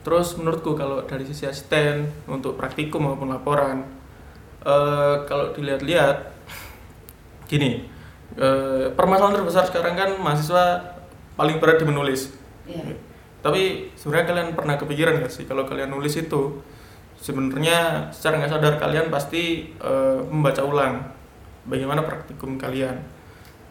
Terus 0.06 0.38
menurutku 0.38 0.78
kalau 0.78 1.02
dari 1.04 1.26
sisi 1.26 1.50
asisten 1.50 2.06
untuk 2.30 2.56
praktikum 2.56 3.10
maupun 3.10 3.32
laporan, 3.34 3.84
eh, 4.62 5.16
kalau 5.26 5.52
dilihat-lihat 5.52 6.18
gini, 7.50 7.86
eh, 8.38 8.92
permasalahan 8.94 9.42
terbesar 9.42 9.66
sekarang 9.70 9.98
kan 9.98 10.10
mahasiswa 10.22 10.96
paling 11.36 11.58
berat 11.60 11.82
di 11.82 11.86
menulis. 11.86 12.32
Iya. 12.66 12.96
Tapi 13.46 13.94
sebenarnya 13.94 14.26
kalian 14.26 14.50
pernah 14.58 14.76
kepikiran 14.78 15.22
gak 15.22 15.30
sih 15.30 15.46
kalau 15.46 15.70
kalian 15.70 15.94
nulis 15.94 16.18
itu 16.18 16.66
sebenarnya 17.22 18.10
secara 18.10 18.42
nggak 18.42 18.52
sadar 18.58 18.74
kalian 18.82 19.14
pasti 19.14 19.74
eh, 19.74 20.20
membaca 20.30 20.62
ulang 20.66 21.02
bagaimana 21.66 22.06
praktikum 22.06 22.58
kalian. 22.62 23.15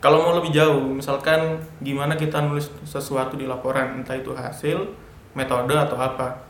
Kalau 0.04 0.20
mau 0.20 0.36
lebih 0.36 0.52
jauh, 0.52 0.84
misalkan 0.92 1.64
gimana 1.80 2.12
kita 2.12 2.44
nulis 2.44 2.68
sesuatu 2.84 3.40
di 3.40 3.48
laporan, 3.48 4.04
entah 4.04 4.12
itu 4.12 4.36
hasil, 4.36 4.84
metode 5.32 5.72
atau 5.72 5.96
apa. 5.96 6.44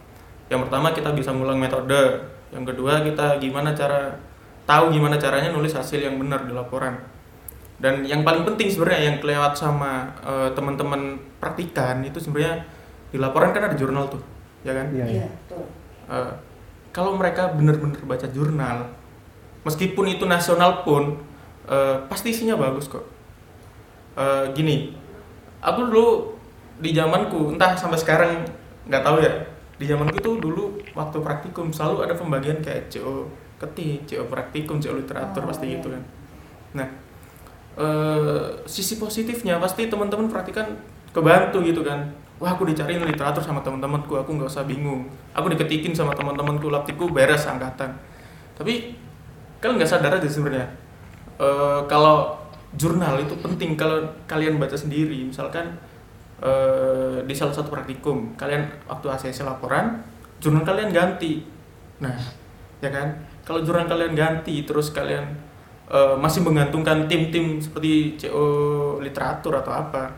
Yang 0.51 0.67
pertama 0.67 0.91
kita 0.91 1.15
bisa 1.15 1.31
ngulang 1.31 1.63
metode. 1.63 2.19
Yang 2.51 2.75
kedua 2.75 3.07
kita 3.07 3.39
gimana 3.39 3.71
cara 3.71 4.19
tahu 4.67 4.91
gimana 4.91 5.23
caranya 5.23 5.55
nulis 5.55 5.71
hasil 5.71 6.03
yang 6.03 6.19
benar 6.19 6.43
di 6.43 6.51
laporan. 6.51 6.99
Dan 7.79 8.03
yang 8.03 8.27
paling 8.27 8.43
penting 8.43 8.75
sebenarnya 8.75 9.15
yang 9.15 9.17
kelewat 9.23 9.55
sama 9.55 10.11
eh, 10.27 10.51
teman-teman 10.59 11.23
praktikan 11.39 12.03
itu 12.03 12.19
sebenarnya 12.19 12.67
di 13.15 13.23
laporan 13.23 13.55
kan 13.55 13.71
ada 13.71 13.79
jurnal 13.79 14.11
tuh, 14.11 14.23
ya 14.67 14.75
kan? 14.75 14.91
Iya, 14.91 15.31
betul 15.31 15.63
Eh, 16.05 16.33
kalau 16.91 17.15
mereka 17.15 17.55
benar-benar 17.55 18.03
baca 18.03 18.27
jurnal, 18.29 18.91
meskipun 19.63 20.11
itu 20.11 20.27
nasional 20.27 20.83
pun, 20.83 21.23
eh, 21.71 21.97
pasti 22.11 22.35
isinya 22.35 22.59
bagus 22.59 22.91
kok. 22.91 23.14
Eh, 24.15 24.45
gini, 24.55 24.95
aku 25.59 25.91
dulu 25.91 26.07
di 26.79 26.95
zamanku, 26.95 27.55
entah 27.55 27.75
sampai 27.75 27.99
sekarang 27.99 28.47
nggak 28.87 29.03
tahu 29.03 29.19
ya, 29.19 29.33
di 29.75 29.91
zamanku 29.91 30.15
itu 30.23 30.31
dulu 30.39 30.79
waktu 30.95 31.19
praktikum 31.19 31.75
selalu 31.75 32.07
ada 32.07 32.15
pembagian 32.15 32.63
kayak 32.63 32.87
CO 32.87 33.27
ketik, 33.59 34.07
CO 34.07 34.27
praktikum, 34.31 34.79
CO 34.79 34.95
literatur 34.95 35.43
Oh, 35.43 35.51
pasti 35.51 35.67
iya. 35.67 35.79
gitu 35.79 35.91
kan. 35.91 36.03
Nah, 36.79 36.89
eh, 37.75 38.43
sisi 38.71 39.03
positifnya 39.03 39.59
pasti 39.59 39.91
teman-teman 39.91 40.31
praktikan 40.31 40.79
kebantu 41.11 41.63
gitu 41.67 41.83
kan. 41.83 42.07
Wah 42.39 42.55
aku 42.55 42.67
dicariin 42.67 43.03
literatur 43.03 43.43
sama 43.43 43.63
teman-temanku 43.63 44.15
aku 44.15 44.31
nggak 44.35 44.51
usah 44.51 44.67
bingung. 44.67 45.07
Aku 45.35 45.47
diketikin 45.51 45.95
sama 45.95 46.15
teman-temanku 46.15 46.71
laptiku 46.71 47.11
beres 47.11 47.47
angkatan. 47.47 47.95
Tapi 48.59 48.95
kalian 49.63 49.75
nggak 49.79 49.91
sadar 49.91 50.19
aja 50.19 50.27
sebenarnya. 50.31 50.67
Eh, 51.39 51.81
kalau 51.91 52.44
jurnal 52.75 53.23
itu 53.23 53.35
penting 53.39 53.79
kalau 53.79 54.03
kalian 54.27 54.59
baca 54.59 54.75
sendiri 54.75 55.27
misalkan 55.27 55.79
eh, 56.43 57.23
di 57.23 57.35
salah 57.35 57.55
satu 57.55 57.71
praktikum 57.71 58.35
kalian 58.35 58.67
waktu 58.91 59.07
ACC 59.11 59.47
laporan 59.47 60.03
jurnal 60.43 60.67
kalian 60.67 60.91
ganti 60.91 61.47
nah 62.03 62.15
ya 62.83 62.91
kan 62.91 63.15
kalau 63.47 63.63
jurnal 63.63 63.87
kalian 63.87 64.13
ganti 64.19 64.67
terus 64.67 64.91
kalian 64.91 65.25
eh, 65.89 66.17
masih 66.19 66.43
menggantungkan 66.43 67.07
tim-tim 67.07 67.63
seperti 67.63 68.19
CO 68.19 68.47
literatur 68.99 69.55
atau 69.59 69.73
apa 69.73 70.11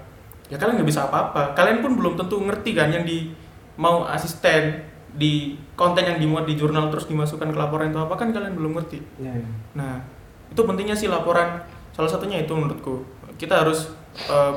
ya 0.49 0.57
kalian 0.57 0.81
nggak 0.81 0.89
bisa 0.89 1.11
apa-apa 1.11 1.53
kalian 1.59 1.83
pun 1.83 1.99
belum 1.99 2.15
tentu 2.17 2.39
ngerti 2.41 2.71
kan 2.73 2.89
yang 2.89 3.05
di 3.05 3.35
mau 3.77 4.09
asisten 4.09 4.81
di 5.17 5.57
konten 5.77 6.05
yang 6.05 6.21
dimuat 6.21 6.45
di 6.45 6.55
jurnal 6.57 6.93
terus 6.93 7.09
dimasukkan 7.09 7.49
ke 7.49 7.59
laporan 7.59 7.89
itu 7.93 8.01
apa 8.01 8.15
kan 8.17 8.33
kalian 8.33 8.53
belum 8.53 8.77
ngerti 8.77 9.01
iya. 9.21 9.33
Nah, 9.73 10.01
itu 10.53 10.61
pentingnya 10.61 10.97
sih 10.97 11.09
laporan. 11.09 11.65
Salah 11.97 12.13
satunya 12.13 12.45
itu 12.45 12.53
menurutku. 12.53 13.01
Kita 13.41 13.65
harus 13.65 13.89
eh, 14.29 14.55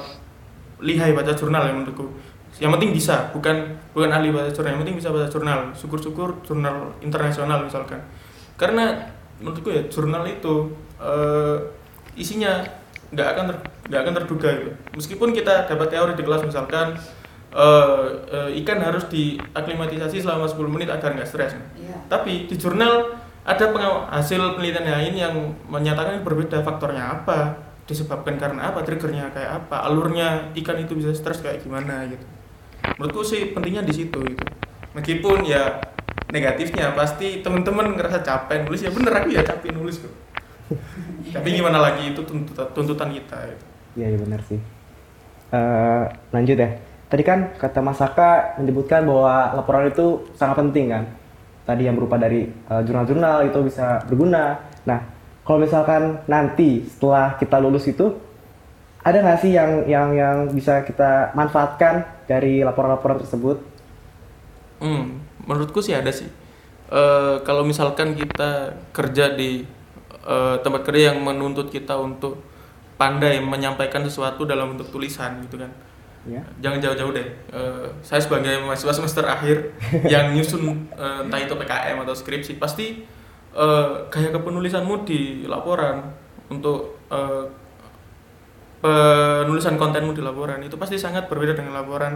lihai 0.84 1.16
baca 1.16 1.32
jurnal 1.32 1.72
ya 1.72 1.74
menurutku. 1.74 2.12
Yang 2.60 2.72
penting 2.76 2.92
bisa, 2.92 3.32
bukan 3.32 3.80
bukan 3.96 4.12
ahli 4.12 4.36
baca 4.36 4.52
jurnal. 4.52 4.76
Yang 4.76 4.82
penting 4.84 4.98
bisa 5.00 5.10
baca 5.16 5.28
jurnal. 5.32 5.60
Syukur-syukur 5.72 6.44
jurnal 6.44 6.92
internasional 7.00 7.64
misalkan. 7.64 8.04
Karena 8.60 8.92
menurutku 9.40 9.72
ya 9.72 9.88
jurnal 9.88 10.28
itu 10.28 10.76
eh, 11.00 11.58
isinya 12.20 12.60
nggak 13.16 13.28
akan 13.32 13.44
ter- 13.56 13.64
nggak 13.88 14.02
akan 14.04 14.14
terduga 14.20 14.50
gitu. 14.60 14.72
Meskipun 15.00 15.32
kita 15.32 15.64
dapat 15.64 15.88
teori 15.96 16.20
di 16.20 16.24
kelas 16.28 16.44
misalkan 16.44 17.00
eh, 17.56 18.08
eh, 18.36 18.60
ikan 18.60 18.84
harus 18.84 19.08
diaklimatisasi 19.08 20.20
selama 20.20 20.44
10 20.44 20.60
menit 20.68 20.92
agar 20.92 21.16
nggak 21.16 21.30
stres. 21.30 21.56
Iya. 21.80 21.96
Tapi 22.12 22.52
di 22.52 22.56
jurnal 22.60 23.16
ada 23.50 23.66
hasil 24.14 24.54
penelitian 24.54 24.86
lain 24.86 25.14
yang 25.18 25.34
menyatakan 25.66 26.22
berbeda 26.22 26.62
faktornya 26.62 27.18
apa, 27.18 27.58
disebabkan 27.90 28.38
karena 28.38 28.70
apa, 28.70 28.86
triggernya 28.86 29.34
kayak 29.34 29.66
apa, 29.66 29.90
alurnya 29.90 30.54
ikan 30.54 30.78
itu 30.78 30.94
bisa 30.94 31.10
stres 31.18 31.42
kayak 31.42 31.66
gimana 31.66 32.06
gitu. 32.06 32.22
Menurutku 33.02 33.26
sih 33.26 33.50
pentingnya 33.50 33.82
di 33.82 33.94
situ 33.98 34.22
gitu. 34.22 34.46
Meskipun 34.94 35.50
ya 35.50 35.82
negatifnya 36.30 36.94
pasti 36.94 37.42
teman-teman 37.42 37.98
ngerasa 37.98 38.22
capek 38.22 38.70
nulis 38.70 38.86
ya 38.86 38.94
bener 38.94 39.14
aku 39.18 39.30
ya 39.34 39.42
capek 39.42 39.74
nulis 39.74 39.98
kok. 39.98 40.14
Tapi 41.34 41.48
gimana 41.50 41.82
lagi 41.82 42.14
itu 42.14 42.22
tuntutan, 42.22 42.70
tuntutan 42.78 43.10
kita. 43.10 43.38
Gitu. 43.50 43.66
Iya, 43.98 44.08
iya 44.14 44.18
benar 44.22 44.42
sih. 44.46 44.62
Eh, 45.50 46.04
lanjut 46.30 46.58
ya. 46.62 46.70
Tadi 47.10 47.24
kan 47.26 47.58
kata 47.58 47.82
Mas 47.82 47.98
Saka 47.98 48.54
menyebutkan 48.62 49.02
bahwa 49.10 49.58
laporan 49.58 49.90
itu 49.90 50.30
sangat 50.38 50.62
penting 50.62 50.94
kan. 50.94 51.04
Tadi 51.70 51.86
yang 51.86 51.94
berupa 51.94 52.18
dari 52.18 52.50
eh, 52.50 52.82
jurnal-jurnal 52.82 53.46
itu 53.46 53.62
bisa 53.62 54.02
berguna. 54.10 54.58
Nah, 54.90 55.06
kalau 55.46 55.62
misalkan 55.62 56.26
nanti 56.26 56.82
setelah 56.90 57.38
kita 57.38 57.62
lulus 57.62 57.86
itu 57.86 58.10
ada 59.06 59.22
nggak 59.22 59.38
sih 59.38 59.54
yang 59.54 59.86
yang 59.86 60.10
yang 60.18 60.38
bisa 60.50 60.82
kita 60.82 61.30
manfaatkan 61.38 62.10
dari 62.26 62.66
laporan-laporan 62.66 63.22
tersebut? 63.22 63.62
Hmm, 64.82 65.22
menurutku 65.46 65.86
sih 65.86 65.94
ada 65.94 66.10
sih. 66.10 66.26
Eh, 66.90 67.36
kalau 67.46 67.62
misalkan 67.62 68.18
kita 68.18 68.74
kerja 68.90 69.38
di 69.38 69.62
eh, 70.26 70.56
tempat 70.66 70.82
kerja 70.90 71.14
yang 71.14 71.22
menuntut 71.22 71.70
kita 71.70 72.02
untuk 72.02 72.42
pandai 72.98 73.38
menyampaikan 73.46 74.02
sesuatu 74.10 74.42
dalam 74.42 74.74
bentuk 74.74 74.90
tulisan 74.90 75.38
gitu 75.46 75.62
kan. 75.62 75.70
Ya. 76.30 76.46
Jangan 76.62 76.78
jauh-jauh 76.78 77.12
deh. 77.18 77.28
Eh, 77.50 77.88
saya 78.06 78.22
sebagai 78.22 78.62
mahasiswa 78.62 78.94
semester 78.94 79.26
akhir 79.26 79.74
yang 80.14 80.32
nyusun 80.38 80.88
eh, 80.94 81.26
entah 81.26 81.42
itu 81.42 81.58
PKM 81.58 81.98
atau 82.06 82.14
skripsi 82.14 82.62
pasti 82.62 83.02
eh, 83.58 83.90
gaya 84.14 84.30
kepenulisanmu 84.30 85.10
di 85.10 85.50
laporan 85.50 86.06
untuk 86.54 87.02
eh, 87.10 87.46
penulisan 88.80 89.76
kontenmu 89.76 90.16
di 90.16 90.24
laporan 90.24 90.64
itu 90.64 90.80
pasti 90.80 90.96
sangat 90.96 91.28
berbeda 91.28 91.52
dengan 91.52 91.76
laporan 91.76 92.16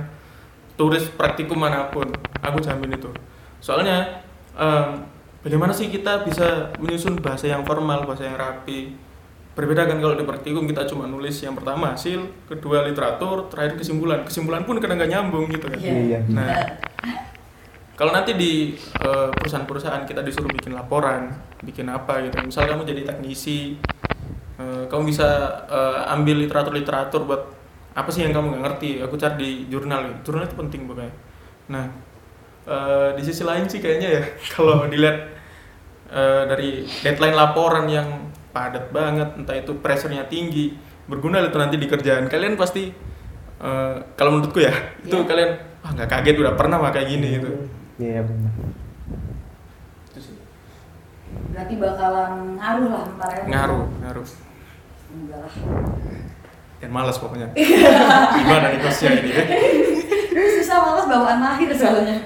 tulis 0.79 1.12
praktikum 1.13 1.60
mana 1.60 1.91
pun 1.91 2.08
aku 2.39 2.58
jamin 2.63 2.96
itu 2.96 3.12
soalnya 3.60 4.24
em, 4.58 5.05
bagaimana 5.43 5.75
sih 5.75 5.91
kita 5.91 6.25
bisa 6.25 6.74
menyusun 6.79 7.20
bahasa 7.20 7.51
yang 7.51 7.67
formal 7.67 8.08
bahasa 8.08 8.25
yang 8.32 8.39
rapi 8.39 8.96
berbeda 9.53 9.86
kan 9.86 10.01
kalau 10.01 10.17
di 10.17 10.25
praktikum 10.25 10.65
kita 10.65 10.89
cuma 10.89 11.05
nulis 11.05 11.38
yang 11.45 11.53
pertama 11.53 11.93
hasil 11.93 12.25
kedua 12.50 12.81
literatur 12.89 13.53
terakhir 13.53 13.77
kesimpulan 13.77 14.25
kesimpulan 14.25 14.65
pun 14.65 14.81
kadang 14.81 14.98
nggak 14.98 15.12
nyambung 15.13 15.45
gitu 15.54 15.69
kan 15.69 15.78
Iya. 15.78 15.93
Iya. 15.93 16.19
nah 16.34 16.49
kalau 17.93 18.10
nanti 18.10 18.34
di 18.34 18.73
eh, 18.73 19.30
perusahaan-perusahaan 19.38 20.10
kita 20.10 20.25
disuruh 20.25 20.49
bikin 20.49 20.73
laporan 20.73 21.30
bikin 21.62 21.86
apa 21.86 22.25
gitu 22.25 22.41
misal 22.41 22.65
kamu 22.65 22.82
jadi 22.82 23.01
teknisi 23.13 23.78
eh, 24.58 24.84
kamu 24.89 25.04
bisa 25.13 25.30
eh, 25.69 26.13
ambil 26.17 26.41
literatur-literatur 26.41 27.21
buat 27.30 27.43
apa 27.93 28.10
sih 28.10 28.25
yang 28.25 28.34
kamu 28.34 28.58
nggak 28.58 28.63
ngerti 28.65 28.89
aku 29.06 29.13
cari 29.21 29.38
di 29.38 29.49
jurnal 29.69 30.10
gitu. 30.10 30.34
jurnal 30.34 30.49
itu 30.49 30.58
penting 30.58 30.82
pokoknya 30.89 31.13
nah 31.69 31.86
di 33.13 33.21
sisi 33.21 33.43
lain 33.43 33.67
sih 33.67 33.84
kayaknya 33.84 34.10
ya 34.17 34.23
kalau 34.56 34.88
dilihat 34.88 35.36
dari 36.47 36.88
deadline 37.04 37.36
laporan 37.36 37.86
yang 37.91 38.22
padat 38.54 38.89
banget 38.89 39.34
entah 39.34 39.56
itu 39.56 39.74
pressure-nya 39.76 40.24
tinggi 40.24 40.78
berguna 41.04 41.42
itu 41.42 41.58
nanti 41.58 41.76
di 41.76 41.84
kerjaan 41.84 42.26
kalian 42.26 42.54
pasti 42.54 42.94
eh, 43.60 43.96
kalau 44.13 44.30
menurutku 44.32 44.62
ya 44.62 44.72
itu 45.00 45.12
Iya. 45.12 45.26
kalian 45.26 45.52
wah 45.82 45.92
nggak 45.92 46.10
kaget 46.10 46.36
udah 46.38 46.54
pernah 46.54 46.78
mah 46.78 46.89
kayak 46.89 47.10
gini 47.10 47.28
gitu 47.36 47.50
Iya 47.94 48.22
benar. 48.22 48.54
Itu 50.08 50.20
sih. 50.20 50.36
Berarti 51.50 51.74
bakalan 51.78 52.34
ngaruh 52.56 52.88
lah 52.88 53.04
ntar 53.12 53.30
ya. 53.32 53.44
ngaruh 53.48 53.84
ngaruh 54.00 54.26
Enggak 55.13 55.39
lah. 55.39 55.54
dan 56.78 56.89
malas 56.89 57.16
pokoknya 57.16 57.48
gimana 58.38 58.66
nih 58.70 58.80
kosnya 58.82 59.10
ini 59.16 59.30
ya 59.30 59.44
Susah 60.34 60.78
malas 60.80 61.06
bawaan 61.06 61.39
lahir 61.39 61.70
soalnya. 61.72 62.18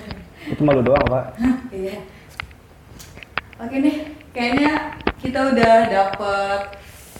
Itu 0.47 0.63
malu 0.63 0.79
doang, 0.79 1.03
Pak. 1.03 1.35
Iya. 1.69 1.99
Oke 3.59 3.75
nih, 3.77 3.95
kayaknya 4.31 4.95
kita 5.17 5.39
udah 5.51 5.73
dapet 5.85 6.59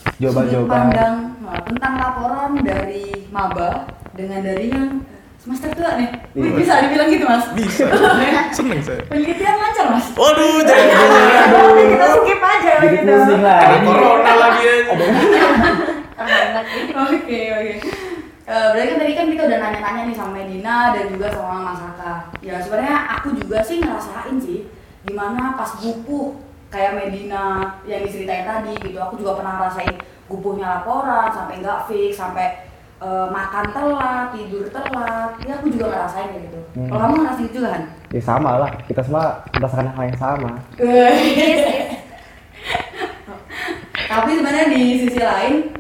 sudut 0.08 0.18
Jawaban-jawaban. 0.20 0.70
pandang 0.70 1.16
nah, 1.40 1.60
tentang 1.62 1.94
laporan 1.96 2.52
dari 2.60 3.06
maba 3.28 3.86
dengan 4.14 4.40
dari 4.42 4.66
yang 4.68 4.90
semester 5.38 5.70
tua 5.72 5.96
nih. 5.96 6.10
Wih, 6.34 6.44
Iya. 6.44 6.52
Bisa 6.56 6.74
dibilang 6.82 7.08
gitu 7.08 7.26
mas? 7.26 7.46
bisa 7.54 7.86
seneng 8.58 8.82
saya 8.82 9.02
Penelitian 9.06 9.56
lancar 9.56 9.86
mas. 9.90 10.06
waduh 10.14 10.60
jangan 10.62 10.98
Oke, 11.68 11.84
kita 11.88 12.08
skip 12.12 12.42
aja 12.42 12.72
Jadi 12.78 12.88
gitu. 12.94 13.06
pusing 13.08 13.42
lah. 13.42 13.60
Kena 13.60 13.78
corona 13.84 14.34
lagi 14.38 14.62
ya 14.62 14.74
gitu. 14.82 14.94
Oke 16.98 17.40
oke. 17.54 17.74
Eh, 18.48 18.68
berarti 18.72 18.88
kan 18.88 18.98
tadi 18.98 19.14
kan 19.14 19.26
kita 19.28 19.42
udah 19.44 19.60
nanya-nanya 19.60 20.02
nih 20.04 20.16
sama 20.16 20.32
Medina 20.34 20.76
dan 20.92 21.06
juga 21.08 21.28
sama 21.30 21.56
Mas 21.62 21.80
Haka. 21.82 22.14
Ya 22.40 22.56
sebenarnya 22.58 22.96
aku 23.14 23.36
juga 23.36 23.60
sih 23.60 23.78
ngerasain 23.78 24.36
sih 24.40 24.60
gimana 25.04 25.52
pas 25.54 25.76
buku 25.78 26.36
kayak 26.68 26.96
Medina 27.00 27.76
yang 27.88 28.04
diceritain 28.04 28.46
tadi 28.48 28.74
gitu. 28.84 28.98
Aku 29.00 29.16
juga 29.20 29.40
pernah 29.40 29.54
ngerasain 29.60 29.96
gupuhnya 30.28 30.68
laporan 30.80 31.32
sampai 31.32 31.64
nggak 31.64 31.88
fix 31.88 32.20
sampai 32.20 32.68
eh, 33.00 33.28
makan 33.32 33.66
telat, 33.72 34.36
tidur 34.36 34.66
telat. 34.72 35.32
Ya 35.44 35.54
aku 35.60 35.68
juga 35.72 35.86
ngerasain 35.92 36.28
kayak 36.36 36.44
gitu. 36.52 36.60
Hmm. 36.76 36.88
Kalau 36.92 37.00
kamu 37.02 37.16
ngerasain 37.24 37.52
juga 37.52 37.68
kan? 37.72 37.84
Ya 38.12 38.22
sama 38.24 38.52
lah. 38.60 38.72
Kita 38.88 39.02
semua 39.04 39.24
merasakan 39.56 39.88
hal 39.96 40.04
yang 40.08 40.20
sama. 40.20 40.52
Tapi 44.08 44.30
sebenarnya 44.40 44.72
di 44.72 44.84
sisi 45.04 45.20
lain 45.20 45.78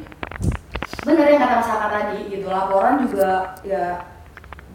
bener 1.08 1.32
yang 1.32 1.40
kata 1.40 1.64
Mas 1.64 1.72
Haka 1.72 1.88
tadi 1.88 2.20
gitu 2.28 2.52
laporan 2.52 3.08
juga 3.08 3.56
ya 3.64 4.04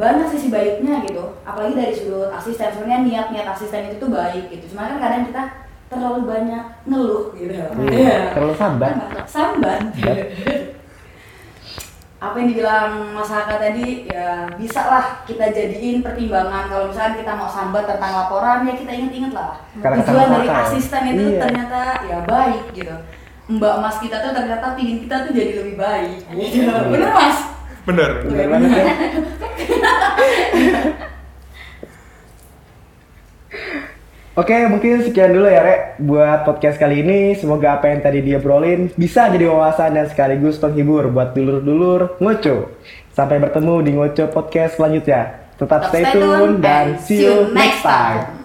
banyak 0.00 0.32
sisi 0.32 0.48
baiknya 0.48 1.04
gitu 1.04 1.36
apalagi 1.44 1.76
dari 1.76 1.92
sudut 1.92 2.32
asisten 2.32 2.72
sebenarnya 2.72 3.04
niat-niat 3.04 3.46
asisten 3.52 3.92
itu 3.92 4.00
tuh 4.00 4.08
baik 4.08 4.48
gitu 4.48 4.72
cuma 4.72 4.88
kan 4.88 4.96
kadang 4.96 5.28
kita 5.28 5.42
terlalu 5.92 6.20
banyak 6.24 6.64
ngeluh 6.84 7.24
gitu 7.32 7.52
Iya. 7.86 8.32
Terlalu 8.32 8.54
sambat. 8.54 8.94
sambat 9.24 9.80
apa 12.16 12.38
yang 12.38 12.48
dibilang 12.48 12.90
Mas 13.10 13.26
Haka 13.28 13.58
tadi 13.58 14.06
ya 14.06 14.46
bisa 14.54 14.78
lah 14.80 15.04
kita 15.22 15.50
jadiin 15.50 16.00
pertimbangan 16.00 16.70
kalau 16.70 16.86
misalnya 16.86 17.18
kita 17.18 17.32
mau 17.34 17.50
sambat 17.50 17.82
tentang 17.84 18.14
laporan 18.16 18.62
ya 18.62 18.74
kita 18.74 18.92
inget-inget 18.92 19.34
lah 19.34 19.58
Karena 19.76 19.98
kata 19.98 20.06
tujuan 20.06 20.28
dari 20.30 20.46
Haka 20.46 20.54
ya. 20.54 20.62
asisten 20.64 21.02
itu 21.08 21.22
Iya. 21.26 21.38
ternyata 21.40 21.80
ya 22.04 22.18
baik 22.22 22.62
gitu 22.72 22.94
Mbak 23.50 23.74
Mas 23.76 23.96
kita 23.98 24.16
tuh 24.20 24.32
ternyata 24.32 24.66
pingin 24.72 25.02
kita 25.02 25.26
tuh 25.26 25.32
jadi 25.34 25.52
lebih 25.58 25.74
baik 25.76 26.22
gitu. 26.30 26.70
Bener 26.88 27.10
Mas? 27.10 27.38
bener 27.82 28.10
Bener 28.22 28.46
banget 28.48 28.70
ya. 28.70 28.84
Oke, 34.42 34.58
mungkin 34.66 35.06
sekian 35.06 35.38
dulu 35.38 35.46
ya, 35.46 35.62
Rek, 35.62 36.02
buat 36.02 36.42
podcast 36.42 36.74
kali 36.74 37.06
ini. 37.06 37.38
Semoga 37.38 37.78
apa 37.78 37.94
yang 37.94 38.02
tadi 38.02 38.26
dia 38.26 38.42
brolin 38.42 38.90
bisa 38.98 39.30
jadi 39.30 39.46
wawasan 39.46 39.94
dan 39.94 40.10
sekaligus 40.10 40.58
penghibur 40.58 41.14
buat 41.14 41.30
dulur-dulur 41.30 42.18
ngoco. 42.18 42.74
Sampai 43.14 43.38
bertemu 43.38 43.74
di 43.86 43.90
ngoco 43.94 44.24
podcast 44.34 44.82
selanjutnya. 44.82 45.46
Tetap 45.62 45.94
stay 45.94 46.10
tune 46.10 46.58
dan 46.58 46.98
see 46.98 47.22
you 47.22 47.54
next 47.54 47.86
time. 47.86 48.41